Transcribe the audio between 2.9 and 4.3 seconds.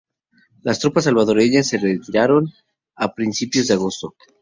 a principios de agosto.